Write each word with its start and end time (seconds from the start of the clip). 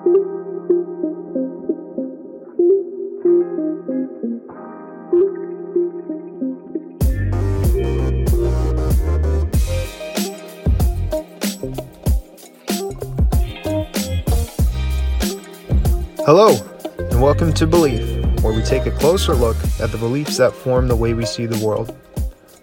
Hello, 0.00 0.16
and 16.98 17.20
welcome 17.20 17.52
to 17.52 17.66
Belief, 17.66 18.00
where 18.42 18.54
we 18.54 18.62
take 18.62 18.86
a 18.86 18.90
closer 18.92 19.34
look 19.34 19.58
at 19.80 19.92
the 19.92 19.98
beliefs 19.98 20.38
that 20.38 20.54
form 20.54 20.88
the 20.88 20.96
way 20.96 21.12
we 21.12 21.26
see 21.26 21.44
the 21.44 21.62
world. 21.62 21.94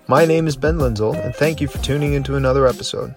My 0.07 0.25
name 0.25 0.47
is 0.47 0.57
Ben 0.57 0.79
Linzel, 0.79 1.13
and 1.23 1.35
thank 1.35 1.61
you 1.61 1.67
for 1.67 1.77
tuning 1.83 2.13
into 2.13 2.35
another 2.35 2.65
episode. 2.65 3.13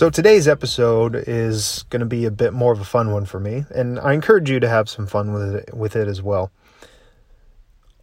So, 0.00 0.08
today's 0.08 0.48
episode 0.48 1.14
is 1.14 1.84
going 1.90 2.00
to 2.00 2.06
be 2.06 2.24
a 2.24 2.30
bit 2.30 2.54
more 2.54 2.72
of 2.72 2.80
a 2.80 2.86
fun 2.86 3.12
one 3.12 3.26
for 3.26 3.38
me, 3.38 3.66
and 3.68 4.00
I 4.00 4.14
encourage 4.14 4.48
you 4.48 4.58
to 4.58 4.66
have 4.66 4.88
some 4.88 5.06
fun 5.06 5.34
with 5.34 5.56
it, 5.56 5.74
with 5.74 5.94
it 5.94 6.08
as 6.08 6.22
well. 6.22 6.50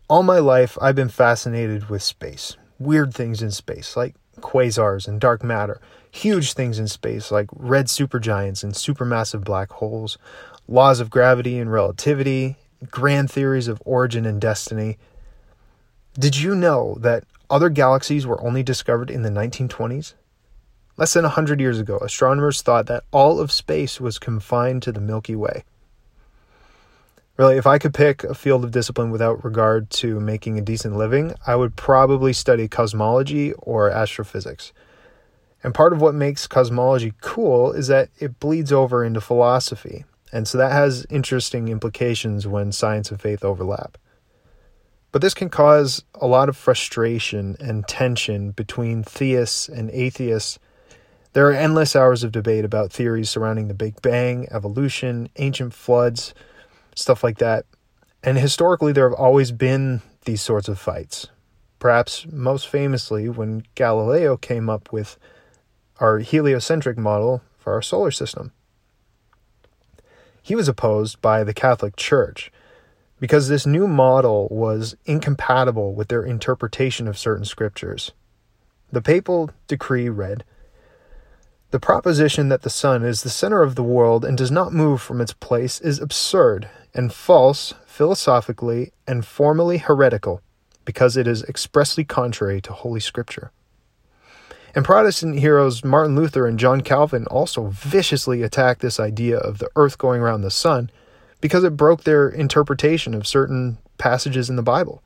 All 0.07 0.21
my 0.21 0.37
life, 0.37 0.77
I've 0.79 0.93
been 0.93 1.09
fascinated 1.09 1.89
with 1.89 2.03
space, 2.03 2.55
weird 2.77 3.15
things 3.15 3.41
in 3.41 3.49
space, 3.49 3.97
like 3.97 4.13
quasars 4.41 5.07
and 5.07 5.19
dark 5.19 5.43
matter, 5.43 5.81
huge 6.11 6.53
things 6.53 6.77
in 6.77 6.87
space 6.87 7.31
like 7.31 7.47
red 7.51 7.87
supergiants 7.87 8.63
and 8.63 8.73
supermassive 8.73 9.43
black 9.43 9.71
holes, 9.71 10.19
laws 10.67 10.99
of 10.99 11.09
gravity 11.09 11.57
and 11.57 11.71
relativity, 11.71 12.57
grand 12.91 13.31
theories 13.31 13.67
of 13.67 13.81
origin 13.85 14.27
and 14.27 14.39
destiny. 14.39 14.99
Did 16.13 16.37
you 16.37 16.53
know 16.53 16.95
that 16.99 17.23
other 17.49 17.69
galaxies 17.69 18.27
were 18.27 18.45
only 18.45 18.61
discovered 18.61 19.09
in 19.09 19.23
the 19.23 19.31
1920s? 19.31 20.13
Less 20.97 21.13
than 21.13 21.23
100 21.23 21.59
years 21.59 21.79
ago, 21.79 21.99
astronomers 21.99 22.61
thought 22.61 22.87
that 22.87 23.03
all 23.11 23.39
of 23.39 23.51
space 23.51 24.01
was 24.01 24.17
confined 24.17 24.81
to 24.83 24.91
the 24.91 24.99
Milky 24.99 25.35
Way. 25.35 25.63
Really, 27.37 27.57
if 27.57 27.67
I 27.67 27.77
could 27.77 27.93
pick 27.93 28.23
a 28.23 28.33
field 28.33 28.63
of 28.63 28.71
discipline 28.71 29.11
without 29.11 29.43
regard 29.43 29.91
to 29.91 30.19
making 30.19 30.57
a 30.57 30.61
decent 30.61 30.95
living, 30.95 31.35
I 31.45 31.55
would 31.55 31.75
probably 31.75 32.33
study 32.33 32.67
cosmology 32.67 33.53
or 33.53 33.91
astrophysics. 33.91 34.73
And 35.63 35.75
part 35.75 35.93
of 35.93 36.01
what 36.01 36.15
makes 36.15 36.47
cosmology 36.47 37.13
cool 37.21 37.73
is 37.73 37.87
that 37.87 38.09
it 38.17 38.39
bleeds 38.39 38.71
over 38.71 39.03
into 39.03 39.21
philosophy. 39.21 40.05
And 40.33 40.47
so 40.47 40.57
that 40.57 40.71
has 40.71 41.05
interesting 41.11 41.67
implications 41.67 42.47
when 42.47 42.71
science 42.71 43.11
and 43.11 43.21
faith 43.21 43.45
overlap. 43.45 43.99
But 45.11 45.21
this 45.21 45.35
can 45.35 45.49
cause 45.49 46.03
a 46.15 46.25
lot 46.25 46.49
of 46.49 46.57
frustration 46.57 47.55
and 47.59 47.87
tension 47.87 48.49
between 48.51 49.03
theists 49.03 49.69
and 49.69 49.91
atheists. 49.91 50.57
There 51.33 51.47
are 51.47 51.53
endless 51.53 51.95
hours 51.95 52.23
of 52.23 52.31
debate 52.31 52.65
about 52.65 52.91
theories 52.91 53.29
surrounding 53.29 53.67
the 53.67 53.73
Big 53.73 54.01
Bang, 54.01 54.47
evolution, 54.51 55.29
ancient 55.35 55.73
floods, 55.73 56.33
stuff 56.95 57.23
like 57.23 57.37
that. 57.37 57.65
And 58.23 58.37
historically, 58.37 58.91
there 58.91 59.09
have 59.09 59.19
always 59.19 59.51
been 59.51 60.01
these 60.25 60.41
sorts 60.41 60.67
of 60.67 60.79
fights. 60.79 61.27
Perhaps 61.79 62.25
most 62.31 62.67
famously, 62.67 63.29
when 63.29 63.63
Galileo 63.75 64.35
came 64.35 64.69
up 64.69 64.91
with 64.91 65.17
our 65.99 66.19
heliocentric 66.19 66.97
model 66.97 67.41
for 67.57 67.73
our 67.73 67.81
solar 67.81 68.11
system. 68.11 68.51
He 70.41 70.55
was 70.55 70.67
opposed 70.67 71.21
by 71.21 71.43
the 71.43 71.53
Catholic 71.53 71.95
Church 71.95 72.51
because 73.19 73.47
this 73.47 73.65
new 73.65 73.87
model 73.87 74.47
was 74.49 74.95
incompatible 75.05 75.93
with 75.93 76.07
their 76.07 76.23
interpretation 76.23 77.07
of 77.07 77.17
certain 77.17 77.45
scriptures. 77.45 78.11
The 78.91 79.01
papal 79.01 79.49
decree 79.67 80.07
read 80.07 80.43
The 81.69 81.79
proposition 81.81 82.47
that 82.47 82.61
the 82.61 82.69
sun 82.69 83.03
is 83.03 83.23
the 83.23 83.29
center 83.29 83.61
of 83.61 83.75
the 83.75 83.83
world 83.83 84.23
and 84.23 84.37
does 84.37 84.51
not 84.51 84.71
move 84.71 85.01
from 85.01 85.19
its 85.19 85.33
place 85.33 85.81
is 85.81 85.99
absurd 85.99 86.69
and 86.93 87.13
false 87.13 87.73
philosophically 87.85 88.93
and 89.05 89.25
formally 89.25 89.77
heretical 89.77 90.41
because 90.85 91.17
it 91.17 91.27
is 91.27 91.43
expressly 91.43 92.05
contrary 92.05 92.61
to 92.61 92.71
Holy 92.71 93.01
Scripture. 93.01 93.51
And 94.73 94.85
Protestant 94.85 95.39
heroes 95.39 95.83
Martin 95.83 96.15
Luther 96.15 96.47
and 96.47 96.57
John 96.57 96.79
Calvin 96.79 97.25
also 97.27 97.67
viciously 97.67 98.43
attacked 98.43 98.79
this 98.79 98.97
idea 98.97 99.37
of 99.37 99.57
the 99.57 99.69
earth 99.75 99.97
going 99.97 100.21
around 100.21 100.41
the 100.41 100.51
sun 100.51 100.89
because 101.41 101.65
it 101.65 101.75
broke 101.75 102.03
their 102.05 102.29
interpretation 102.29 103.13
of 103.13 103.27
certain 103.27 103.77
passages 103.97 104.49
in 104.49 104.55
the 104.55 104.63
Bible. 104.63 105.03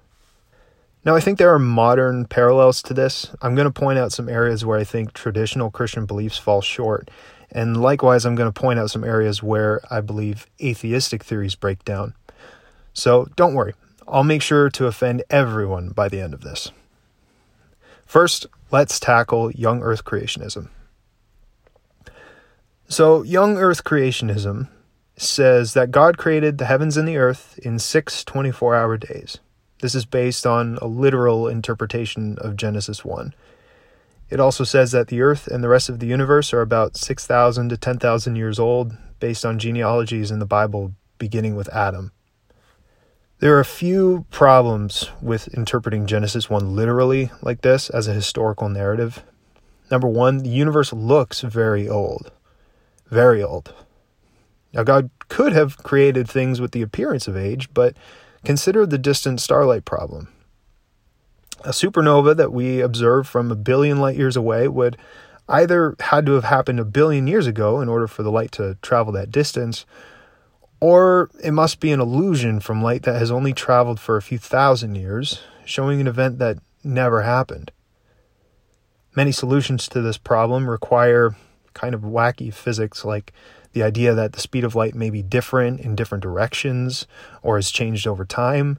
Now, 1.03 1.15
I 1.15 1.19
think 1.19 1.39
there 1.39 1.53
are 1.53 1.59
modern 1.59 2.25
parallels 2.25 2.83
to 2.83 2.93
this. 2.93 3.31
I'm 3.41 3.55
going 3.55 3.65
to 3.65 3.71
point 3.71 3.97
out 3.97 4.11
some 4.11 4.29
areas 4.29 4.63
where 4.63 4.77
I 4.77 4.83
think 4.83 5.13
traditional 5.13 5.71
Christian 5.71 6.05
beliefs 6.05 6.37
fall 6.37 6.61
short, 6.61 7.09
and 7.51 7.81
likewise, 7.81 8.23
I'm 8.23 8.35
going 8.35 8.51
to 8.51 8.59
point 8.61 8.79
out 8.79 8.91
some 8.91 9.03
areas 9.03 9.41
where 9.41 9.81
I 9.89 10.01
believe 10.01 10.45
atheistic 10.61 11.23
theories 11.23 11.55
break 11.55 11.83
down. 11.83 12.13
So 12.93 13.27
don't 13.35 13.55
worry, 13.55 13.73
I'll 14.07 14.23
make 14.23 14.43
sure 14.43 14.69
to 14.69 14.85
offend 14.85 15.23
everyone 15.29 15.89
by 15.89 16.07
the 16.07 16.21
end 16.21 16.33
of 16.33 16.41
this. 16.41 16.71
First, 18.05 18.45
let's 18.71 18.99
tackle 18.99 19.51
young 19.51 19.81
earth 19.81 20.05
creationism. 20.05 20.69
So, 22.87 23.23
young 23.23 23.57
earth 23.57 23.85
creationism 23.85 24.67
says 25.15 25.73
that 25.73 25.91
God 25.91 26.17
created 26.17 26.57
the 26.57 26.65
heavens 26.65 26.97
and 26.97 27.07
the 27.07 27.17
earth 27.17 27.57
in 27.63 27.79
six 27.79 28.23
24 28.23 28.75
hour 28.75 28.97
days. 28.97 29.39
This 29.81 29.95
is 29.95 30.05
based 30.05 30.47
on 30.47 30.77
a 30.81 30.87
literal 30.87 31.47
interpretation 31.47 32.37
of 32.39 32.55
Genesis 32.55 33.03
1. 33.03 33.33
It 34.29 34.39
also 34.39 34.63
says 34.63 34.91
that 34.91 35.07
the 35.07 35.21
Earth 35.21 35.47
and 35.47 35.63
the 35.63 35.69
rest 35.69 35.89
of 35.89 35.99
the 35.99 36.07
universe 36.07 36.53
are 36.53 36.61
about 36.61 36.95
6,000 36.95 37.69
to 37.69 37.77
10,000 37.77 38.35
years 38.35 38.59
old, 38.59 38.95
based 39.19 39.43
on 39.43 39.59
genealogies 39.59 40.31
in 40.31 40.39
the 40.39 40.45
Bible 40.45 40.93
beginning 41.17 41.55
with 41.55 41.67
Adam. 41.69 42.11
There 43.39 43.55
are 43.55 43.59
a 43.59 43.65
few 43.65 44.27
problems 44.29 45.09
with 45.19 45.47
interpreting 45.49 46.05
Genesis 46.05 46.47
1 46.47 46.75
literally 46.75 47.31
like 47.41 47.61
this 47.61 47.89
as 47.89 48.07
a 48.07 48.13
historical 48.13 48.69
narrative. 48.69 49.23
Number 49.89 50.07
one, 50.07 50.39
the 50.39 50.49
universe 50.49 50.93
looks 50.93 51.41
very 51.41 51.89
old. 51.89 52.31
Very 53.09 53.41
old. 53.41 53.73
Now, 54.73 54.83
God 54.83 55.09
could 55.27 55.53
have 55.53 55.77
created 55.77 56.29
things 56.29 56.61
with 56.61 56.71
the 56.71 56.83
appearance 56.83 57.27
of 57.27 57.35
age, 57.35 57.73
but 57.73 57.95
consider 58.43 58.85
the 58.85 58.97
distant 58.97 59.41
starlight 59.41 59.85
problem. 59.85 60.27
A 61.63 61.69
supernova 61.69 62.35
that 62.35 62.51
we 62.51 62.81
observe 62.81 63.27
from 63.27 63.51
a 63.51 63.55
billion 63.55 63.99
light 63.99 64.17
years 64.17 64.35
away 64.35 64.67
would 64.67 64.97
either 65.47 65.95
had 65.99 66.25
to 66.25 66.33
have 66.33 66.45
happened 66.45 66.79
a 66.79 66.85
billion 66.85 67.27
years 67.27 67.45
ago 67.45 67.81
in 67.81 67.89
order 67.89 68.07
for 68.07 68.23
the 68.23 68.31
light 68.31 68.51
to 68.53 68.77
travel 68.81 69.13
that 69.13 69.31
distance, 69.31 69.85
or 70.79 71.29
it 71.43 71.51
must 71.51 71.79
be 71.79 71.91
an 71.91 71.99
illusion 71.99 72.59
from 72.59 72.81
light 72.81 73.03
that 73.03 73.19
has 73.19 73.29
only 73.29 73.53
traveled 73.53 73.99
for 73.99 74.17
a 74.17 74.21
few 74.21 74.37
thousand 74.37 74.95
years, 74.95 75.41
showing 75.65 76.01
an 76.01 76.07
event 76.07 76.39
that 76.39 76.57
never 76.83 77.21
happened. 77.21 77.71
Many 79.15 79.31
solutions 79.31 79.87
to 79.89 80.01
this 80.01 80.17
problem 80.17 80.69
require 80.69 81.35
kind 81.73 81.93
of 81.93 82.01
wacky 82.01 82.53
physics, 82.53 83.05
like 83.05 83.33
the 83.73 83.83
idea 83.83 84.13
that 84.13 84.33
the 84.33 84.39
speed 84.39 84.63
of 84.63 84.75
light 84.75 84.95
may 84.95 85.09
be 85.09 85.21
different 85.21 85.79
in 85.79 85.95
different 85.95 86.21
directions 86.21 87.07
or 87.41 87.57
has 87.57 87.71
changed 87.71 88.07
over 88.07 88.25
time 88.25 88.77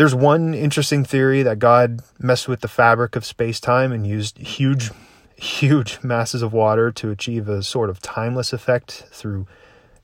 there's 0.00 0.14
one 0.14 0.54
interesting 0.54 1.04
theory 1.04 1.42
that 1.42 1.58
God 1.58 2.00
messed 2.18 2.48
with 2.48 2.60
the 2.60 2.68
fabric 2.68 3.16
of 3.16 3.24
space 3.26 3.60
time 3.60 3.92
and 3.92 4.06
used 4.06 4.38
huge, 4.38 4.90
huge 5.36 5.98
masses 6.02 6.40
of 6.40 6.54
water 6.54 6.90
to 6.92 7.10
achieve 7.10 7.48
a 7.48 7.62
sort 7.62 7.90
of 7.90 8.00
timeless 8.00 8.54
effect 8.54 9.04
through 9.10 9.46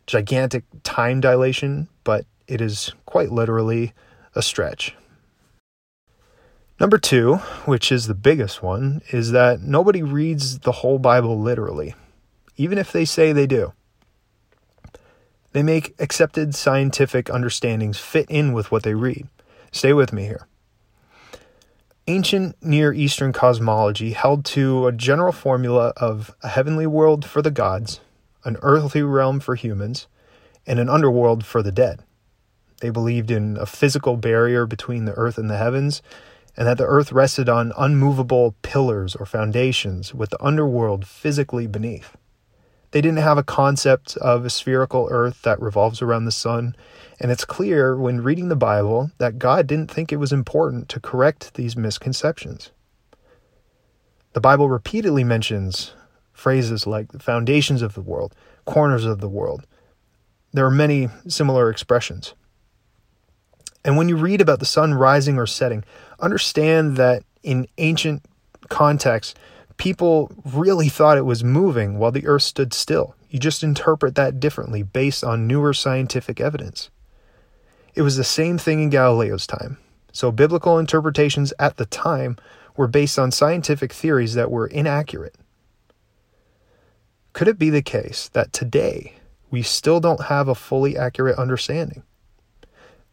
gigantic 0.06 0.64
time 0.82 1.20
dilation, 1.20 1.88
but 2.04 2.26
it 2.46 2.60
is 2.60 2.92
quite 3.06 3.32
literally 3.32 3.92
a 4.34 4.42
stretch. 4.42 4.94
Number 6.78 6.98
two, 6.98 7.36
which 7.64 7.90
is 7.90 8.06
the 8.06 8.14
biggest 8.14 8.62
one, 8.62 9.00
is 9.08 9.32
that 9.32 9.62
nobody 9.62 10.02
reads 10.02 10.58
the 10.58 10.72
whole 10.72 10.98
Bible 10.98 11.40
literally, 11.40 11.94
even 12.56 12.78
if 12.78 12.92
they 12.92 13.04
say 13.04 13.32
they 13.32 13.46
do. 13.46 13.72
They 15.52 15.62
make 15.62 15.94
accepted 15.98 16.54
scientific 16.54 17.30
understandings 17.30 17.98
fit 17.98 18.30
in 18.30 18.52
with 18.52 18.70
what 18.70 18.82
they 18.82 18.94
read. 18.94 19.26
Stay 19.72 19.92
with 19.92 20.12
me 20.12 20.24
here. 20.24 20.46
Ancient 22.06 22.56
Near 22.62 22.92
Eastern 22.92 23.32
cosmology 23.32 24.12
held 24.12 24.44
to 24.46 24.86
a 24.86 24.92
general 24.92 25.32
formula 25.32 25.92
of 25.96 26.34
a 26.42 26.48
heavenly 26.48 26.86
world 26.86 27.24
for 27.24 27.42
the 27.42 27.50
gods, 27.50 28.00
an 28.44 28.56
earthly 28.62 29.02
realm 29.02 29.40
for 29.40 29.54
humans, 29.54 30.06
and 30.66 30.78
an 30.78 30.88
underworld 30.88 31.44
for 31.44 31.62
the 31.62 31.72
dead. 31.72 32.04
They 32.80 32.90
believed 32.90 33.30
in 33.30 33.56
a 33.56 33.66
physical 33.66 34.16
barrier 34.16 34.66
between 34.66 35.04
the 35.04 35.14
earth 35.14 35.38
and 35.38 35.50
the 35.50 35.56
heavens, 35.56 36.02
and 36.56 36.66
that 36.68 36.78
the 36.78 36.86
earth 36.86 37.12
rested 37.12 37.48
on 37.48 37.72
unmovable 37.76 38.54
pillars 38.62 39.16
or 39.16 39.26
foundations, 39.26 40.14
with 40.14 40.30
the 40.30 40.44
underworld 40.44 41.06
physically 41.06 41.66
beneath. 41.66 42.16
They 42.96 43.02
didn't 43.02 43.18
have 43.18 43.36
a 43.36 43.42
concept 43.42 44.16
of 44.16 44.46
a 44.46 44.48
spherical 44.48 45.06
earth 45.10 45.42
that 45.42 45.60
revolves 45.60 46.00
around 46.00 46.24
the 46.24 46.32
sun, 46.32 46.74
and 47.20 47.30
it's 47.30 47.44
clear 47.44 47.94
when 47.94 48.22
reading 48.22 48.48
the 48.48 48.56
Bible 48.56 49.10
that 49.18 49.38
God 49.38 49.66
didn't 49.66 49.90
think 49.90 50.12
it 50.12 50.16
was 50.16 50.32
important 50.32 50.88
to 50.88 50.98
correct 50.98 51.52
these 51.56 51.76
misconceptions. 51.76 52.70
The 54.32 54.40
Bible 54.40 54.70
repeatedly 54.70 55.24
mentions 55.24 55.92
phrases 56.32 56.86
like 56.86 57.12
the 57.12 57.18
foundations 57.18 57.82
of 57.82 57.92
the 57.92 58.00
world, 58.00 58.34
corners 58.64 59.04
of 59.04 59.20
the 59.20 59.28
world. 59.28 59.66
There 60.54 60.64
are 60.64 60.70
many 60.70 61.10
similar 61.28 61.68
expressions. 61.68 62.32
And 63.84 63.98
when 63.98 64.08
you 64.08 64.16
read 64.16 64.40
about 64.40 64.58
the 64.58 64.64
sun 64.64 64.94
rising 64.94 65.36
or 65.36 65.46
setting, 65.46 65.84
understand 66.18 66.96
that 66.96 67.24
in 67.42 67.68
ancient 67.76 68.24
contexts, 68.70 69.34
people 69.76 70.30
really 70.44 70.88
thought 70.88 71.18
it 71.18 71.24
was 71.24 71.44
moving 71.44 71.98
while 71.98 72.12
the 72.12 72.26
earth 72.26 72.42
stood 72.42 72.72
still. 72.72 73.14
You 73.30 73.38
just 73.38 73.62
interpret 73.62 74.14
that 74.14 74.40
differently 74.40 74.82
based 74.82 75.24
on 75.24 75.46
newer 75.46 75.74
scientific 75.74 76.40
evidence. 76.40 76.90
It 77.94 78.02
was 78.02 78.16
the 78.16 78.24
same 78.24 78.58
thing 78.58 78.82
in 78.82 78.90
Galileo's 78.90 79.46
time. 79.46 79.78
So, 80.12 80.32
biblical 80.32 80.78
interpretations 80.78 81.52
at 81.58 81.76
the 81.76 81.86
time 81.86 82.36
were 82.76 82.86
based 82.86 83.18
on 83.18 83.30
scientific 83.30 83.92
theories 83.92 84.34
that 84.34 84.50
were 84.50 84.66
inaccurate. 84.66 85.34
Could 87.32 87.48
it 87.48 87.58
be 87.58 87.70
the 87.70 87.82
case 87.82 88.28
that 88.32 88.52
today 88.52 89.14
we 89.50 89.62
still 89.62 90.00
don't 90.00 90.24
have 90.24 90.48
a 90.48 90.54
fully 90.54 90.96
accurate 90.96 91.38
understanding? 91.38 92.02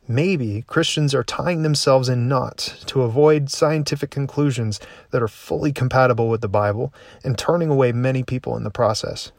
Maybe 0.07 0.63
Christians 0.67 1.15
are 1.15 1.23
tying 1.23 1.63
themselves 1.63 2.09
in 2.09 2.27
knots 2.27 2.83
to 2.85 3.03
avoid 3.03 3.49
scientific 3.49 4.11
conclusions 4.11 4.79
that 5.11 5.23
are 5.23 5.29
fully 5.29 5.71
compatible 5.71 6.29
with 6.29 6.41
the 6.41 6.49
Bible 6.49 6.93
and 7.23 7.37
turning 7.37 7.69
away 7.69 7.93
many 7.93 8.21
people 8.23 8.57
in 8.57 8.63
the 8.63 8.69
process. 8.69 9.31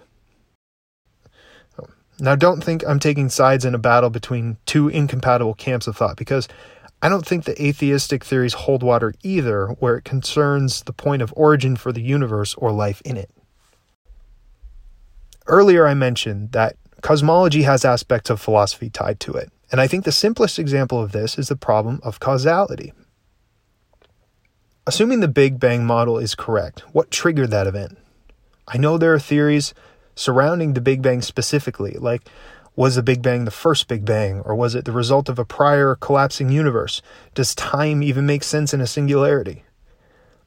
Now, 2.18 2.36
don't 2.36 2.62
think 2.62 2.86
I'm 2.86 3.00
taking 3.00 3.28
sides 3.28 3.64
in 3.64 3.74
a 3.74 3.78
battle 3.78 4.08
between 4.08 4.56
two 4.66 4.88
incompatible 4.88 5.54
camps 5.54 5.86
of 5.86 5.96
thought 5.96 6.16
because 6.16 6.48
I 7.02 7.08
don't 7.08 7.26
think 7.26 7.44
the 7.44 7.62
atheistic 7.62 8.24
theories 8.24 8.54
hold 8.54 8.82
water 8.82 9.12
either 9.22 9.66
where 9.80 9.96
it 9.96 10.04
concerns 10.04 10.82
the 10.84 10.92
point 10.92 11.22
of 11.22 11.34
origin 11.36 11.76
for 11.76 11.92
the 11.92 12.00
universe 12.00 12.54
or 12.54 12.72
life 12.72 13.02
in 13.04 13.16
it. 13.16 13.30
Earlier, 15.46 15.86
I 15.86 15.92
mentioned 15.92 16.52
that 16.52 16.76
cosmology 17.02 17.64
has 17.64 17.84
aspects 17.84 18.30
of 18.30 18.40
philosophy 18.40 18.88
tied 18.88 19.20
to 19.20 19.34
it, 19.34 19.52
and 19.70 19.80
I 19.80 19.86
think 19.86 20.04
the 20.04 20.12
simplest 20.12 20.58
example 20.58 21.00
of 21.00 21.12
this 21.12 21.38
is 21.38 21.48
the 21.48 21.56
problem 21.56 22.00
of 22.02 22.20
causality. 22.20 22.92
Assuming 24.86 25.20
the 25.20 25.28
Big 25.28 25.58
Bang 25.58 25.84
model 25.84 26.18
is 26.18 26.34
correct, 26.34 26.80
what 26.92 27.10
triggered 27.10 27.50
that 27.50 27.66
event? 27.66 27.96
I 28.68 28.76
know 28.76 28.98
there 28.98 29.14
are 29.14 29.18
theories 29.18 29.74
surrounding 30.14 30.74
the 30.74 30.80
Big 30.80 31.02
Bang 31.02 31.22
specifically, 31.22 31.92
like 31.92 32.28
was 32.76 32.96
the 32.96 33.02
Big 33.02 33.22
Bang 33.22 33.44
the 33.44 33.50
first 33.50 33.86
Big 33.88 34.04
Bang, 34.04 34.40
or 34.40 34.54
was 34.54 34.74
it 34.74 34.84
the 34.84 34.92
result 34.92 35.28
of 35.28 35.38
a 35.38 35.44
prior 35.44 35.94
collapsing 35.94 36.50
universe? 36.50 37.02
Does 37.34 37.54
time 37.54 38.02
even 38.02 38.26
make 38.26 38.42
sense 38.42 38.74
in 38.74 38.80
a 38.80 38.86
singularity? 38.86 39.64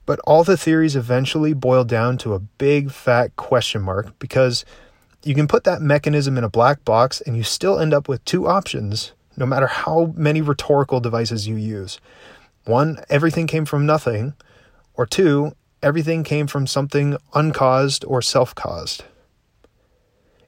But 0.05 0.19
all 0.25 0.43
the 0.43 0.57
theories 0.57 0.95
eventually 0.95 1.53
boil 1.53 1.83
down 1.83 2.17
to 2.19 2.33
a 2.33 2.39
big 2.39 2.91
fat 2.91 3.35
question 3.35 3.81
mark 3.81 4.17
because 4.19 4.65
you 5.27 5.35
can 5.35 5.47
put 5.47 5.63
that 5.65 5.81
mechanism 5.81 6.37
in 6.37 6.43
a 6.43 6.49
black 6.49 6.85
box 6.85 7.21
and 7.21 7.35
you 7.35 7.43
still 7.43 7.79
end 7.79 7.93
up 7.93 8.07
with 8.07 8.23
two 8.25 8.47
options, 8.47 9.11
no 9.35 9.45
matter 9.45 9.67
how 9.67 10.13
many 10.15 10.41
rhetorical 10.41 10.99
devices 10.99 11.47
you 11.47 11.55
use. 11.55 11.99
One, 12.65 12.99
everything 13.09 13.47
came 13.47 13.65
from 13.65 13.85
nothing, 13.85 14.33
or 14.93 15.05
two, 15.05 15.53
everything 15.83 16.23
came 16.23 16.47
from 16.47 16.65
something 16.65 17.17
uncaused 17.33 18.03
or 18.05 18.21
self 18.21 18.55
caused 18.55 19.03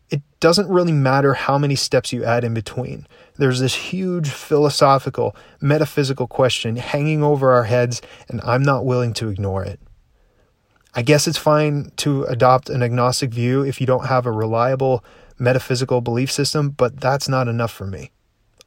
it 0.10 0.22
doesn't 0.40 0.70
really 0.70 0.92
matter 0.92 1.34
how 1.34 1.58
many 1.58 1.76
steps 1.76 2.12
you 2.12 2.24
add 2.24 2.44
in 2.44 2.54
between. 2.54 3.08
There's 3.36 3.60
this 3.60 3.76
huge 3.76 4.30
philosophical, 4.30 5.36
metaphysical 5.62 6.28
question 6.28 6.76
hanging 6.78 7.24
over 7.24 7.52
our 7.52 7.66
heads, 7.66 8.02
and 8.28 8.42
I'm 8.42 8.64
not 8.64 8.86
willing 8.86 9.14
to 9.16 9.30
ignore 9.30 9.64
it. 9.64 9.80
I 10.94 11.02
guess 11.04 11.28
it's 11.28 11.38
fine 11.38 11.92
to 11.98 12.24
adopt 12.24 12.70
an 12.70 12.82
agnostic 12.82 13.32
view 13.32 13.62
if 13.62 13.80
you 13.80 13.86
don't 13.86 14.08
have 14.08 14.26
a 14.26 14.32
reliable 14.32 15.04
metaphysical 15.38 16.02
belief 16.02 16.32
system, 16.32 16.72
but 16.72 17.00
that's 17.00 17.30
not 17.30 17.48
enough 17.48 17.72
for 17.72 17.86
me. 17.86 18.12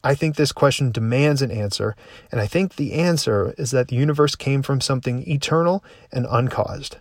I 0.03 0.15
think 0.15 0.35
this 0.35 0.51
question 0.51 0.91
demands 0.91 1.41
an 1.41 1.51
answer, 1.51 1.95
and 2.31 2.41
I 2.41 2.47
think 2.47 2.75
the 2.75 2.93
answer 2.93 3.53
is 3.57 3.71
that 3.71 3.87
the 3.87 3.95
universe 3.95 4.35
came 4.35 4.61
from 4.61 4.81
something 4.81 5.29
eternal 5.29 5.83
and 6.11 6.25
uncaused. 6.29 6.97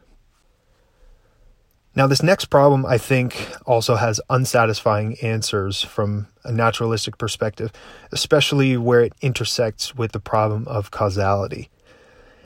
Now, 1.94 2.06
this 2.06 2.22
next 2.22 2.46
problem, 2.46 2.86
I 2.86 2.96
think, 2.96 3.48
also 3.66 3.96
has 3.96 4.20
unsatisfying 4.30 5.16
answers 5.20 5.82
from 5.82 6.28
a 6.42 6.50
naturalistic 6.50 7.18
perspective, 7.18 7.70
especially 8.12 8.76
where 8.76 9.02
it 9.02 9.12
intersects 9.20 9.94
with 9.94 10.12
the 10.12 10.20
problem 10.20 10.66
of 10.68 10.90
causality. 10.90 11.68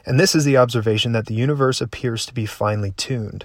And 0.06 0.18
this 0.18 0.34
is 0.34 0.44
the 0.44 0.56
observation 0.56 1.12
that 1.12 1.26
the 1.26 1.34
universe 1.34 1.80
appears 1.80 2.24
to 2.26 2.34
be 2.34 2.46
finely 2.46 2.92
tuned. 2.92 3.44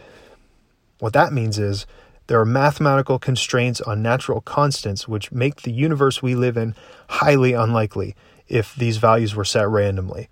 What 0.99 1.13
that 1.13 1.33
means 1.33 1.57
is 1.57 1.85
there 2.27 2.39
are 2.39 2.45
mathematical 2.45 3.19
constraints 3.19 3.81
on 3.81 4.01
natural 4.01 4.39
constants 4.39 5.07
which 5.07 5.31
make 5.31 5.63
the 5.63 5.71
universe 5.71 6.21
we 6.21 6.35
live 6.35 6.55
in 6.55 6.75
highly 7.09 7.53
unlikely 7.53 8.15
if 8.47 8.75
these 8.75 8.97
values 8.97 9.35
were 9.35 9.43
set 9.43 9.67
randomly. 9.67 10.29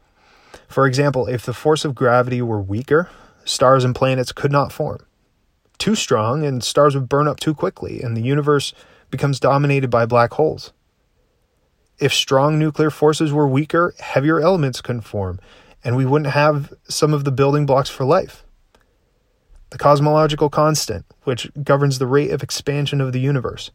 For 0.68 0.86
example, 0.86 1.28
if 1.28 1.44
the 1.46 1.54
force 1.54 1.84
of 1.84 1.96
gravity 1.96 2.42
were 2.42 2.62
weaker, 2.62 3.10
stars 3.44 3.84
and 3.84 3.96
planets 3.96 4.32
could 4.32 4.52
not 4.52 4.72
form 4.72 5.00
too 5.80 5.96
strong 5.96 6.46
and 6.46 6.64
stars 6.64 6.94
would 6.94 7.10
burn 7.10 7.28
up 7.28 7.40
too 7.40 7.56
quickly 7.56 8.02
and 8.02 8.16
the 8.16 8.22
universe 8.22 8.74
becomes 9.10 9.40
dominated 9.40 9.90
by 9.90 10.06
black 10.06 10.34
holes. 10.34 10.72
If 11.98 12.14
strong 12.14 12.60
nuclear 12.60 12.92
forces 12.92 13.34
were 13.34 13.48
weaker, 13.48 13.96
heavier 14.00 14.40
elements 14.40 14.82
couldn't 14.82 15.02
form, 15.02 15.40
and 15.84 15.96
we 15.96 16.06
wouldn't 16.06 16.34
have 16.34 16.74
some 16.88 17.14
of 17.14 17.24
the 17.24 17.32
building 17.32 17.66
blocks 17.66 17.90
for 17.90 18.04
life. 18.04 18.44
The 19.72 19.78
cosmological 19.78 20.50
constant, 20.50 21.06
which 21.24 21.50
governs 21.64 22.00
the 22.00 22.08
rate 22.08 22.32
of 22.32 22.42
expansion 22.42 23.02
of 23.02 23.14
the 23.14 23.20
universe. 23.20 23.72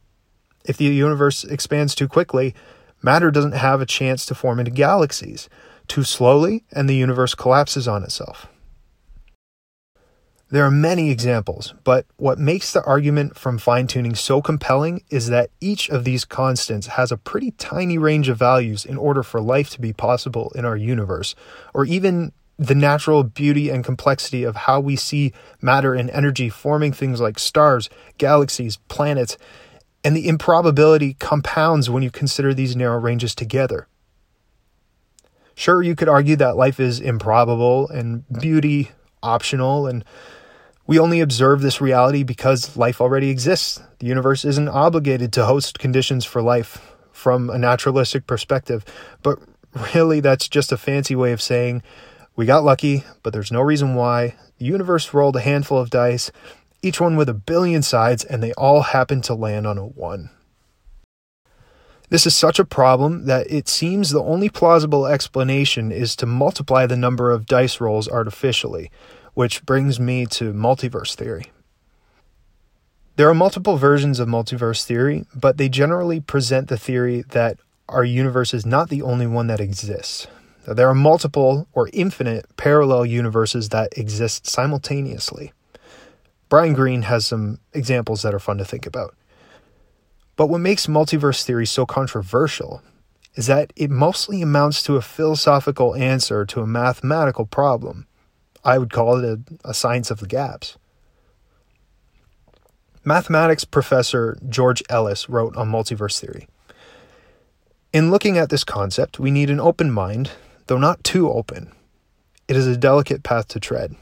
If 0.65 0.77
the 0.77 0.85
universe 0.85 1.45
expands 1.45 1.95
too 1.95 2.09
quickly, 2.09 2.55
matter 3.03 3.31
doesn't 3.31 3.53
have 3.53 3.81
a 3.81 3.87
chance 3.87 4.27
to 4.27 4.35
form 4.35 4.59
into 4.59 4.71
galaxies. 4.71 5.49
Too 5.87 6.03
slowly, 6.03 6.65
and 6.73 6.89
the 6.89 6.97
universe 6.97 7.35
collapses 7.35 7.87
on 7.87 8.03
itself. 8.03 8.49
There 10.51 10.65
are 10.65 10.71
many 10.71 11.11
examples, 11.11 11.75
but 11.85 12.07
what 12.17 12.39
makes 12.39 12.73
the 12.73 12.85
argument 12.85 13.37
from 13.37 13.59
fine 13.59 13.87
tuning 13.87 14.15
so 14.15 14.43
compelling 14.43 15.03
is 15.11 15.29
that 15.29 15.51
each 15.61 15.89
of 15.89 16.05
these 16.05 16.25
constants 16.25 16.87
has 16.89 17.11
a 17.11 17.17
pretty 17.17 17.53
tiny 17.53 17.99
range 17.99 18.29
of 18.29 18.39
values 18.39 18.85
in 18.85 18.97
order 18.97 19.23
for 19.23 19.41
life 19.41 19.71
to 19.71 19.81
be 19.81 19.93
possible 19.93 20.53
in 20.55 20.65
our 20.65 20.77
universe, 20.77 21.35
or 21.73 21.85
even 21.87 22.33
the 22.59 22.75
natural 22.75 23.25
beauty 23.25 23.69
and 23.71 23.85
complexity 23.85 24.45
of 24.45 24.55
how 24.55 24.79
we 24.79 24.97
see 24.97 25.33
matter 25.61 25.95
and 25.95 26.11
energy 26.11 26.49
forming 26.49 26.93
things 26.93 27.21
like 27.21 27.39
stars, 27.39 27.89
galaxies, 28.19 28.77
planets, 28.89 29.37
and 30.05 30.15
the 30.15 30.29
improbability 30.29 31.15
compounds 31.15 31.89
when 31.89 32.03
you 32.03 32.11
consider 32.11 32.53
these 32.53 32.77
narrow 32.77 32.99
ranges 32.99 33.35
together. 33.35 33.89
Sure, 35.57 35.83
you 35.83 35.97
could 35.97 36.09
argue 36.09 36.37
that 36.37 36.57
life 36.57 36.79
is 36.79 37.01
improbable 37.01 37.89
and 37.89 38.25
beauty 38.41 38.91
optional 39.25 39.87
and 39.87 40.05
we 40.87 40.99
only 40.99 41.21
observe 41.21 41.63
this 41.63 41.81
reality 41.81 42.23
because 42.23 42.77
life 42.77 43.01
already 43.01 43.31
exists. 43.31 43.81
The 44.01 44.07
universe 44.07 44.45
isn't 44.45 44.69
obligated 44.69 45.33
to 45.33 45.47
host 45.47 45.79
conditions 45.79 46.25
for 46.25 46.43
life 46.43 46.95
from 47.11 47.49
a 47.49 47.59
naturalistic 47.59 48.27
perspective, 48.27 48.85
but 49.23 49.39
really 49.95 50.21
that's 50.21 50.49
just 50.49 50.73
a 50.73 50.77
fancy 50.77 51.17
way 51.17 51.33
of 51.33 51.41
saying 51.41 51.83
we 52.37 52.47
got 52.47 52.65
lucky, 52.65 53.05
but 53.23 53.33
there's 53.33 53.53
no 53.53 53.61
reason 53.61 53.95
why. 53.95 54.35
The 54.59 54.65
universe 54.67 55.15
rolled 55.15 55.37
a 55.37 55.41
handful 55.41 55.79
of 55.79 55.91
dice, 55.91 56.31
each 56.83 57.01
one 57.01 57.17
with 57.17 57.29
a 57.29 57.35
billion 57.35 57.83
sides, 57.83 58.25
and 58.25 58.43
they 58.43 58.53
all 58.55 58.83
happened 58.83 59.25
to 59.25 59.35
land 59.35 59.67
on 59.67 59.79
a 59.79 59.87
1. 59.87 60.31
This 62.15 62.29
is 62.29 62.37
such 62.37 62.61
a 62.61 62.65
problem 62.65 63.25
that 63.25 63.51
it 63.51 63.67
seems 63.67 64.11
the 64.11 64.23
only 64.23 64.49
plausible 64.49 65.05
explanation 65.05 65.91
is 65.91 66.15
to 66.15 66.27
multiply 66.27 66.87
the 66.87 66.97
number 66.97 67.33
of 67.33 67.45
dice 67.45 67.81
rolls 67.81 68.09
artificially, 68.09 68.93
which 69.33 69.67
brings 69.67 69.99
me 69.99 70.25
to 70.27 70.53
multiverse 70.53 71.17
theory. 71.17 71.51
There 73.17 73.29
are 73.29 73.35
multiple 73.35 73.79
versions 73.79 74.21
of 74.21 74.29
multiverse 74.29 74.85
theory, 74.85 75.27
but 75.35 75.57
they 75.57 75.69
generally 75.69 76.21
present 76.21 76.69
the 76.69 76.79
theory 76.79 77.23
that 77.31 77.59
our 77.89 78.05
universe 78.05 78.55
is 78.55 78.65
not 78.65 78.91
the 78.91 79.03
only 79.03 79.27
one 79.27 79.49
that 79.49 79.59
exists. 79.59 80.29
There 80.69 80.89
are 80.89 80.95
multiple 80.95 81.67
or 81.73 81.91
infinite 81.93 82.47
parallel 82.57 83.07
universes 83.07 83.71
that 83.71 83.99
exist 83.99 84.47
simultaneously. 84.47 85.53
Brian 86.49 86.75
Greene 86.75 87.03
has 87.03 87.27
some 87.27 87.59
examples 87.73 88.23
that 88.23 88.35
are 88.35 88.39
fun 88.39 88.59
to 88.59 88.65
think 88.65 88.87
about. 88.87 89.17
But 90.37 90.49
what 90.49 90.61
makes 90.61 90.87
multiverse 90.87 91.45
theory 91.45 91.67
so 91.67 91.87
controversial 91.87 92.83
is 93.35 93.47
that 93.47 93.73
it 93.77 93.91
mostly 93.91 94.43
amounts 94.43 94.83
to 94.85 94.97
a 94.97 95.03
philosophical 95.03 95.95
answer 95.95 96.45
to 96.47 96.61
a 96.61 96.67
mathematical 96.67 97.47
problem. 97.47 98.07
I 98.65 98.79
would 98.79 98.93
call 98.93 99.23
it 99.23 99.25
a, 99.25 99.71
a 99.71 99.75
science 99.75 100.11
of 100.11 100.21
the 100.21 100.27
gaps. 100.27 100.77
Mathematics 103.05 103.65
professor 103.65 104.39
George 104.49 104.83
Ellis 104.89 105.29
wrote 105.29 105.57
on 105.57 105.71
multiverse 105.71 106.19
theory. 106.19 106.49
In 107.93 108.11
looking 108.11 108.39
at 108.39 108.49
this 108.49 108.65
concept, 108.65 109.21
we 109.21 109.31
need 109.31 109.51
an 109.51 109.61
open 109.61 109.91
mind, 109.91 110.31
though 110.67 110.79
not 110.79 111.05
too 111.05 111.31
open. 111.31 111.71
It 112.49 112.57
is 112.57 112.67
a 112.67 112.77
delicate 112.77 113.23
path 113.23 113.49
to 113.49 113.61
tread. 113.61 113.95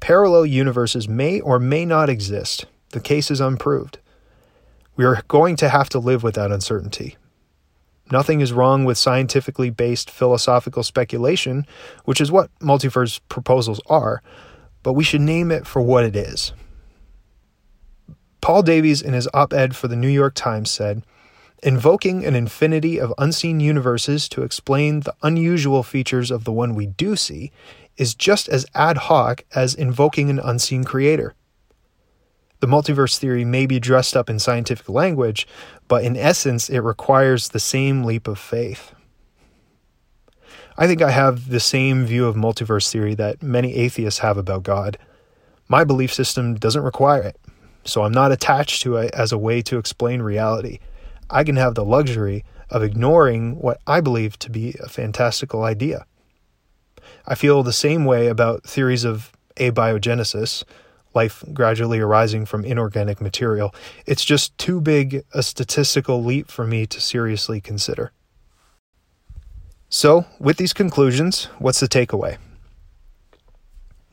Parallel 0.00 0.46
universes 0.46 1.08
may 1.08 1.40
or 1.40 1.58
may 1.60 1.84
not 1.84 2.08
exist. 2.08 2.66
The 2.90 3.00
case 3.00 3.30
is 3.30 3.40
unproved. 3.40 3.98
We 4.94 5.04
are 5.04 5.22
going 5.28 5.56
to 5.56 5.68
have 5.68 5.88
to 5.90 5.98
live 5.98 6.22
with 6.22 6.34
that 6.34 6.52
uncertainty. 6.52 7.16
Nothing 8.10 8.40
is 8.40 8.52
wrong 8.52 8.84
with 8.84 8.98
scientifically 8.98 9.70
based 9.70 10.10
philosophical 10.10 10.82
speculation, 10.82 11.66
which 12.04 12.20
is 12.20 12.30
what 12.30 12.50
multiverse 12.58 13.20
proposals 13.28 13.80
are, 13.86 14.22
but 14.82 14.92
we 14.92 15.04
should 15.04 15.22
name 15.22 15.50
it 15.50 15.66
for 15.66 15.80
what 15.80 16.04
it 16.04 16.14
is. 16.14 16.52
Paul 18.42 18.62
Davies, 18.62 19.00
in 19.00 19.14
his 19.14 19.28
op 19.32 19.52
ed 19.52 19.74
for 19.74 19.88
the 19.88 19.96
New 19.96 20.08
York 20.08 20.34
Times, 20.34 20.70
said, 20.70 21.04
Invoking 21.62 22.26
an 22.26 22.34
infinity 22.34 22.98
of 22.98 23.14
unseen 23.16 23.60
universes 23.60 24.28
to 24.30 24.42
explain 24.42 25.00
the 25.00 25.14
unusual 25.22 25.84
features 25.84 26.32
of 26.32 26.42
the 26.42 26.52
one 26.52 26.74
we 26.74 26.86
do 26.86 27.14
see 27.14 27.52
is 27.96 28.14
just 28.14 28.48
as 28.48 28.66
ad 28.74 28.96
hoc 28.96 29.44
as 29.54 29.74
invoking 29.74 30.28
an 30.28 30.40
unseen 30.40 30.82
creator. 30.82 31.34
The 32.62 32.68
multiverse 32.68 33.18
theory 33.18 33.44
may 33.44 33.66
be 33.66 33.80
dressed 33.80 34.16
up 34.16 34.30
in 34.30 34.38
scientific 34.38 34.88
language, 34.88 35.48
but 35.88 36.04
in 36.04 36.16
essence, 36.16 36.70
it 36.70 36.78
requires 36.78 37.48
the 37.48 37.58
same 37.58 38.04
leap 38.04 38.28
of 38.28 38.38
faith. 38.38 38.94
I 40.78 40.86
think 40.86 41.02
I 41.02 41.10
have 41.10 41.48
the 41.48 41.58
same 41.58 42.04
view 42.04 42.24
of 42.24 42.36
multiverse 42.36 42.88
theory 42.88 43.16
that 43.16 43.42
many 43.42 43.74
atheists 43.74 44.20
have 44.20 44.38
about 44.38 44.62
God. 44.62 44.96
My 45.66 45.82
belief 45.82 46.14
system 46.14 46.54
doesn't 46.54 46.84
require 46.84 47.22
it, 47.22 47.36
so 47.84 48.04
I'm 48.04 48.12
not 48.12 48.30
attached 48.30 48.80
to 48.82 48.94
it 48.94 49.12
as 49.12 49.32
a 49.32 49.38
way 49.38 49.60
to 49.62 49.78
explain 49.78 50.22
reality. 50.22 50.78
I 51.28 51.42
can 51.42 51.56
have 51.56 51.74
the 51.74 51.84
luxury 51.84 52.44
of 52.70 52.84
ignoring 52.84 53.58
what 53.58 53.80
I 53.88 54.00
believe 54.00 54.38
to 54.38 54.50
be 54.50 54.76
a 54.78 54.88
fantastical 54.88 55.64
idea. 55.64 56.06
I 57.26 57.34
feel 57.34 57.64
the 57.64 57.72
same 57.72 58.04
way 58.04 58.28
about 58.28 58.62
theories 58.62 59.02
of 59.02 59.32
abiogenesis, 59.56 60.62
life 61.14 61.44
gradually 61.52 62.00
arising 62.00 62.46
from 62.46 62.64
inorganic 62.64 63.20
material. 63.20 63.74
It's 64.06 64.24
just 64.24 64.56
too 64.58 64.80
big 64.80 65.22
a 65.32 65.42
statistical 65.42 66.22
leap 66.22 66.50
for 66.50 66.66
me 66.66 66.86
to 66.86 67.00
seriously 67.00 67.60
consider. 67.60 68.12
So, 69.88 70.24
with 70.38 70.56
these 70.56 70.72
conclusions, 70.72 71.44
what's 71.58 71.80
the 71.80 71.88
takeaway? 71.88 72.38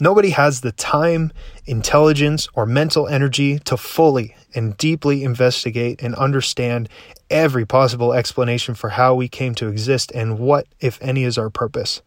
Nobody 0.01 0.29
has 0.29 0.61
the 0.61 0.71
time, 0.71 1.31
intelligence, 1.65 2.47
or 2.53 2.65
mental 2.65 3.07
energy 3.07 3.59
to 3.59 3.75
fully 3.75 4.35
and 4.55 4.77
deeply 4.77 5.23
investigate 5.23 6.01
and 6.01 6.15
understand 6.15 6.87
every 7.29 7.65
possible 7.65 8.13
explanation 8.13 8.75
for 8.75 8.89
how 8.89 9.13
we 9.13 9.27
came 9.27 9.53
to 9.55 9.67
exist 9.67 10.11
and 10.13 10.39
what, 10.39 10.67
if 10.79 11.01
any, 11.01 11.23
is 11.23 11.37
our 11.37 11.49
purpose. 11.49 12.01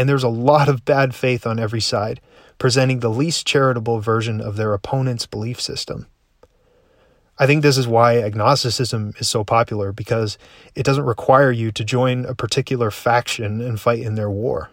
And 0.00 0.08
there's 0.08 0.24
a 0.24 0.28
lot 0.28 0.70
of 0.70 0.86
bad 0.86 1.14
faith 1.14 1.46
on 1.46 1.58
every 1.58 1.82
side 1.82 2.22
presenting 2.56 3.00
the 3.00 3.10
least 3.10 3.46
charitable 3.46 4.00
version 4.00 4.40
of 4.40 4.56
their 4.56 4.72
opponent's 4.72 5.26
belief 5.26 5.60
system. 5.60 6.06
I 7.38 7.46
think 7.46 7.60
this 7.60 7.76
is 7.76 7.86
why 7.86 8.16
agnosticism 8.16 9.12
is 9.18 9.28
so 9.28 9.44
popular 9.44 9.92
because 9.92 10.38
it 10.74 10.84
doesn't 10.84 11.04
require 11.04 11.52
you 11.52 11.70
to 11.72 11.84
join 11.84 12.24
a 12.24 12.34
particular 12.34 12.90
faction 12.90 13.60
and 13.60 13.78
fight 13.78 13.98
in 13.98 14.14
their 14.14 14.30
war. 14.30 14.70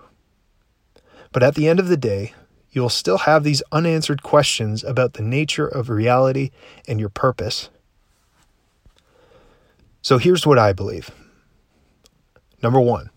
But 1.33 1.43
at 1.43 1.55
the 1.55 1.67
end 1.67 1.81
of 1.81 1.89
the 1.89 1.97
day, 1.97 2.33
you 2.71 2.81
will 2.81 2.87
still 2.87 3.17
have 3.17 3.43
these 3.43 3.61
unanswered 3.69 4.23
questions 4.23 4.81
about 4.81 5.15
the 5.15 5.23
nature 5.23 5.67
of 5.67 5.89
reality 5.89 6.51
and 6.87 7.01
your 7.01 7.09
purpose. 7.09 7.69
So 10.01 10.19
here's 10.19 10.47
what 10.47 10.57
I 10.57 10.71
believe. 10.71 11.11
Number 12.63 12.79
one, 12.79 13.09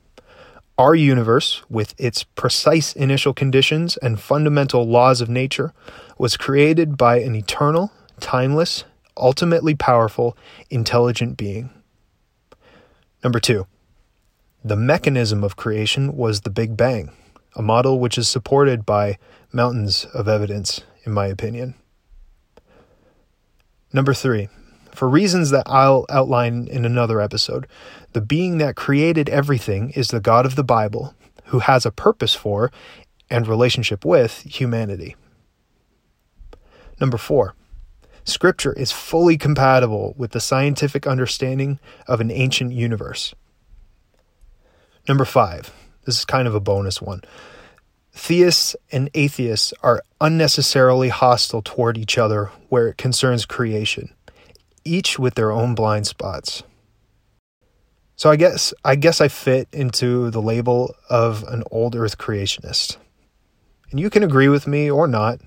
our 0.80 0.94
universe, 0.94 1.62
with 1.68 1.94
its 1.98 2.24
precise 2.24 2.94
initial 2.94 3.34
conditions 3.34 3.98
and 3.98 4.18
fundamental 4.18 4.88
laws 4.88 5.20
of 5.20 5.28
nature, 5.28 5.74
was 6.16 6.38
created 6.38 6.96
by 6.96 7.18
an 7.18 7.36
eternal, 7.36 7.92
timeless, 8.18 8.84
ultimately 9.14 9.74
powerful, 9.74 10.34
intelligent 10.70 11.36
being. 11.36 11.68
Number 13.22 13.38
two, 13.38 13.66
the 14.64 14.74
mechanism 14.74 15.44
of 15.44 15.54
creation 15.54 16.16
was 16.16 16.40
the 16.40 16.50
Big 16.50 16.78
Bang, 16.78 17.12
a 17.54 17.60
model 17.60 18.00
which 18.00 18.16
is 18.16 18.26
supported 18.26 18.86
by 18.86 19.18
mountains 19.52 20.06
of 20.14 20.28
evidence, 20.28 20.80
in 21.04 21.12
my 21.12 21.26
opinion. 21.26 21.74
Number 23.92 24.14
three, 24.14 24.48
for 24.92 25.08
reasons 25.08 25.50
that 25.50 25.64
I'll 25.66 26.06
outline 26.08 26.68
in 26.68 26.84
another 26.84 27.20
episode, 27.20 27.66
the 28.12 28.20
being 28.20 28.58
that 28.58 28.76
created 28.76 29.28
everything 29.28 29.90
is 29.90 30.08
the 30.08 30.20
God 30.20 30.46
of 30.46 30.56
the 30.56 30.64
Bible, 30.64 31.14
who 31.46 31.60
has 31.60 31.86
a 31.86 31.90
purpose 31.90 32.34
for 32.34 32.70
and 33.28 33.46
relationship 33.46 34.04
with 34.04 34.42
humanity. 34.42 35.16
Number 37.00 37.16
four, 37.16 37.54
Scripture 38.24 38.72
is 38.74 38.92
fully 38.92 39.38
compatible 39.38 40.14
with 40.16 40.32
the 40.32 40.40
scientific 40.40 41.06
understanding 41.06 41.78
of 42.06 42.20
an 42.20 42.30
ancient 42.30 42.72
universe. 42.72 43.34
Number 45.08 45.24
five, 45.24 45.72
this 46.04 46.18
is 46.18 46.24
kind 46.24 46.46
of 46.46 46.54
a 46.54 46.60
bonus 46.60 47.00
one. 47.00 47.22
Theists 48.12 48.76
and 48.92 49.08
atheists 49.14 49.72
are 49.82 50.02
unnecessarily 50.20 51.08
hostile 51.08 51.62
toward 51.62 51.96
each 51.96 52.18
other 52.18 52.50
where 52.68 52.88
it 52.88 52.98
concerns 52.98 53.46
creation 53.46 54.12
each 54.84 55.18
with 55.18 55.34
their 55.34 55.50
own 55.50 55.74
blind 55.74 56.06
spots. 56.06 56.62
So 58.16 58.30
I 58.30 58.36
guess 58.36 58.74
I 58.84 58.96
guess 58.96 59.20
I 59.20 59.28
fit 59.28 59.68
into 59.72 60.30
the 60.30 60.42
label 60.42 60.94
of 61.08 61.42
an 61.44 61.62
old 61.70 61.96
earth 61.96 62.18
creationist. 62.18 62.98
And 63.90 63.98
you 63.98 64.10
can 64.10 64.22
agree 64.22 64.48
with 64.48 64.66
me 64.66 64.90
or 64.90 65.06
not. 65.06 65.40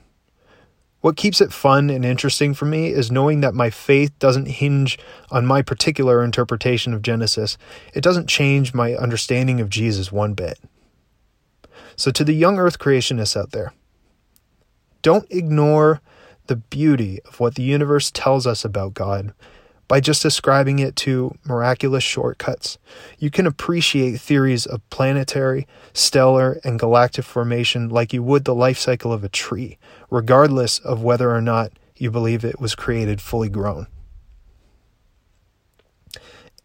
What 1.02 1.18
keeps 1.18 1.42
it 1.42 1.52
fun 1.52 1.90
and 1.90 2.06
interesting 2.06 2.54
for 2.54 2.66
me 2.66 2.88
is 2.88 3.12
knowing 3.12 3.42
that 3.42 3.54
my 3.54 3.70
faith 3.70 4.18
doesn't 4.20 4.48
hinge 4.48 4.98
on 5.30 5.46
my 5.46 5.62
particular 5.62 6.24
interpretation 6.24 6.94
of 6.94 7.02
Genesis. 7.02 7.58
It 7.94 8.02
doesn't 8.02 8.30
change 8.30 8.74
my 8.74 8.96
understanding 8.96 9.60
of 9.60 9.70
Jesus 9.70 10.12
one 10.12 10.34
bit. 10.34 10.60
So, 11.96 12.10
to 12.10 12.24
the 12.24 12.34
young 12.34 12.58
earth 12.58 12.80
creationists 12.80 13.36
out 13.36 13.52
there, 13.52 13.74
don't 15.02 15.28
ignore 15.30 16.02
the 16.47 16.55
beauty 16.55 17.19
of 17.25 17.39
what 17.39 17.55
the 17.55 17.63
universe 17.63 18.12
tells 18.12 18.45
us 18.45 18.65
about 18.65 18.93
God 18.93 19.33
by 19.88 20.00
just 20.00 20.25
ascribing 20.25 20.79
it 20.79 20.95
to 20.95 21.38
miraculous 21.45 22.03
shortcuts. 22.03 22.77
You 23.19 23.29
can 23.29 23.45
appreciate 23.45 24.19
theories 24.19 24.65
of 24.65 24.88
planetary, 24.89 25.67
stellar, 25.93 26.59
and 26.63 26.79
galactic 26.79 27.25
formation 27.25 27.89
like 27.89 28.13
you 28.13 28.23
would 28.23 28.45
the 28.45 28.55
life 28.55 28.77
cycle 28.77 29.12
of 29.13 29.23
a 29.23 29.29
tree, 29.29 29.77
regardless 30.09 30.79
of 30.79 31.03
whether 31.03 31.31
or 31.31 31.41
not 31.41 31.73
you 31.97 32.09
believe 32.09 32.43
it 32.43 32.59
was 32.59 32.75
created 32.75 33.21
fully 33.21 33.50
grown. 33.50 33.88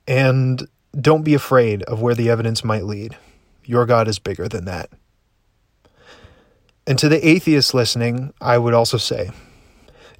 And 0.06 0.68
don't 0.98 1.22
be 1.22 1.34
afraid 1.34 1.82
of 1.82 2.00
where 2.00 2.14
the 2.14 2.30
evidence 2.30 2.64
might 2.64 2.84
lead. 2.84 3.16
Your 3.64 3.84
God 3.84 4.08
is 4.08 4.18
bigger 4.18 4.48
than 4.48 4.64
that. 4.64 4.90
And 6.86 6.98
to 6.98 7.10
the 7.10 7.28
atheists 7.28 7.74
listening, 7.74 8.32
I 8.40 8.56
would 8.56 8.72
also 8.72 8.96
say 8.96 9.30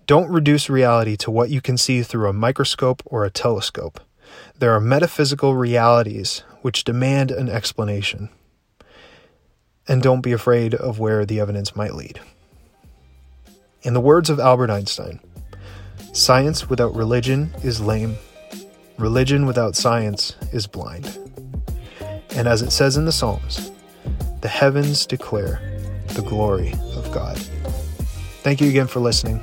don't 0.09 0.31
reduce 0.31 0.71
reality 0.71 1.19
to 1.19 1.31
what 1.31 1.51
you 1.51 1.61
can 1.61 1.77
see 1.77 2.03
through 2.03 2.31
a 2.31 2.33
microscope 2.33 3.03
or 3.05 3.25
a 3.25 3.31
telescope. 3.31 4.01
There 4.59 4.73
are 4.73 4.81
metaphysical 4.81 5.55
realities 5.55 6.43
which 6.63 6.83
demand 6.83 7.31
an 7.31 7.51
explanation. 7.51 8.31
And 9.87 10.03
don't 10.03 10.23
be 10.23 10.33
afraid 10.33 10.75
of 10.75 10.99
where 10.99 11.27
the 11.27 11.41
evidence 11.41 11.77
might 11.77 11.95
lead. 11.95 12.21
In 13.83 13.93
the 13.93 14.01
words 14.01 14.31
of 14.31 14.41
Albert 14.41 14.71
Einstein, 14.71 15.21
science 16.15 16.71
without 16.71 16.97
religion 16.97 17.53
is 17.63 17.79
lame, 17.79 18.17
religion 18.97 19.45
without 19.45 19.77
science 19.77 20.35
is 20.55 20.67
blind. 20.67 21.19
And 22.31 22.49
as 22.49 22.63
it 22.63 22.71
says 22.71 22.97
in 22.97 23.05
the 23.05 23.13
Psalms, 23.13 23.71
the 24.41 24.49
heavens 24.49 25.05
declare 25.05 25.61
the 26.15 26.23
glory 26.23 26.73
of 26.97 27.13
God. 27.13 27.37
Thank 28.43 28.63
you 28.63 28.71
again 28.71 28.87
for 28.87 29.01
listening. 29.01 29.43